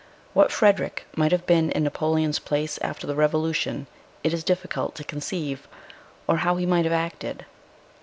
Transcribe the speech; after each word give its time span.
What 0.33 0.51
Frederic 0.51 1.05
might 1.15 1.31
have 1.31 1.45
been 1.45 1.69
in 1.71 1.83
Napoleon's 1.83 2.39
place 2.39 2.79
after 2.81 3.05
the 3.05 3.13
Revolution 3.13 3.85
it 4.23 4.33
is 4.33 4.43
difficult 4.43 4.95
to 4.95 5.03
conceive, 5.03 5.67
or 6.27 6.37
how 6.37 6.55
he 6.55 6.65
might 6.65 6.85
have 6.85 6.91
acted. 6.91 7.45